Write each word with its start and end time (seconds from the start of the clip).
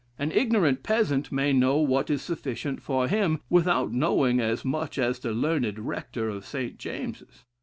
An 0.17 0.31
ignorant 0.31 0.81
peasant 0.81 1.31
may 1.31 1.53
know 1.53 1.77
what 1.77 2.09
is 2.09 2.23
sufficient 2.23 2.81
for 2.81 3.07
him, 3.07 3.39
without 3.51 3.91
knowing 3.93 4.39
as 4.39 4.65
much 4.65 4.97
as 4.97 5.19
the 5.19 5.31
learned 5.31 5.77
rector 5.77 6.27
of 6.27 6.43
St. 6.43 6.79
James's. 6.79 7.43